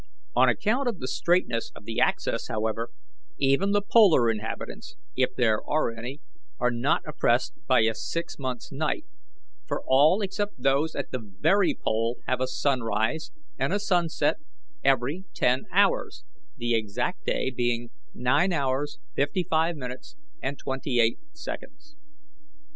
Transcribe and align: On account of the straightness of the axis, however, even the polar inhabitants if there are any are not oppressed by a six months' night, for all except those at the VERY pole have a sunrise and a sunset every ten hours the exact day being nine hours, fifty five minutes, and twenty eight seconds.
On 0.35 0.49
account 0.49 0.89
of 0.89 0.97
the 0.97 1.07
straightness 1.07 1.71
of 1.75 1.85
the 1.85 1.99
axis, 1.99 2.47
however, 2.47 2.89
even 3.37 3.69
the 3.71 3.83
polar 3.83 4.31
inhabitants 4.31 4.95
if 5.15 5.35
there 5.35 5.59
are 5.69 5.91
any 5.95 6.21
are 6.57 6.71
not 6.71 7.03
oppressed 7.05 7.53
by 7.67 7.81
a 7.81 7.93
six 7.93 8.39
months' 8.39 8.71
night, 8.71 9.05
for 9.67 9.83
all 9.85 10.23
except 10.23 10.59
those 10.59 10.95
at 10.95 11.11
the 11.11 11.19
VERY 11.21 11.75
pole 11.79 12.17
have 12.27 12.41
a 12.41 12.47
sunrise 12.47 13.29
and 13.59 13.73
a 13.73 13.79
sunset 13.79 14.37
every 14.83 15.25
ten 15.35 15.65
hours 15.71 16.23
the 16.57 16.73
exact 16.73 17.23
day 17.25 17.51
being 17.51 17.91
nine 18.11 18.51
hours, 18.51 18.97
fifty 19.15 19.43
five 19.47 19.75
minutes, 19.77 20.15
and 20.41 20.57
twenty 20.57 20.99
eight 20.99 21.19
seconds. 21.33 21.95